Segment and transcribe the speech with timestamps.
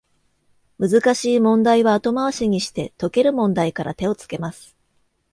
[0.79, 4.75] 難しい問題は後回しにして、解ける問題から手をつけます